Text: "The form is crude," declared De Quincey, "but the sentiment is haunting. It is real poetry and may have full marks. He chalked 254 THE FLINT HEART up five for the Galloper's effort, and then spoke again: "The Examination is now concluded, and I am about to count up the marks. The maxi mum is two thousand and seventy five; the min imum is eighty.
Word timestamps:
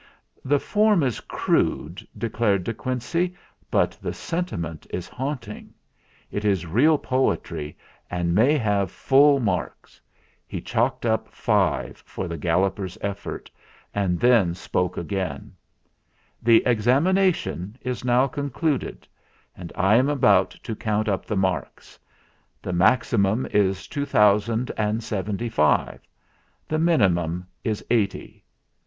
"The 0.43 0.57
form 0.59 1.03
is 1.03 1.19
crude," 1.19 2.07
declared 2.17 2.63
De 2.63 2.73
Quincey, 2.73 3.35
"but 3.69 3.91
the 4.01 4.13
sentiment 4.13 4.87
is 4.89 5.07
haunting. 5.07 5.75
It 6.31 6.43
is 6.43 6.65
real 6.65 6.97
poetry 6.97 7.77
and 8.09 8.33
may 8.33 8.57
have 8.57 8.89
full 8.89 9.39
marks. 9.39 10.01
He 10.47 10.59
chalked 10.59 11.03
254 11.03 11.29
THE 11.29 11.33
FLINT 11.35 11.69
HEART 11.69 11.85
up 11.85 11.93
five 11.93 12.03
for 12.07 12.27
the 12.27 12.37
Galloper's 12.39 12.97
effort, 13.01 13.51
and 13.93 14.19
then 14.19 14.55
spoke 14.55 14.97
again: 14.97 15.53
"The 16.41 16.65
Examination 16.65 17.77
is 17.81 18.03
now 18.03 18.25
concluded, 18.25 19.07
and 19.55 19.71
I 19.75 19.97
am 19.97 20.09
about 20.09 20.49
to 20.63 20.75
count 20.75 21.09
up 21.09 21.27
the 21.27 21.37
marks. 21.37 21.99
The 22.59 22.73
maxi 22.73 23.19
mum 23.19 23.45
is 23.51 23.87
two 23.87 24.05
thousand 24.05 24.71
and 24.77 25.03
seventy 25.03 25.47
five; 25.47 25.99
the 26.67 26.79
min 26.79 27.01
imum 27.03 27.45
is 27.63 27.85
eighty. 27.91 28.43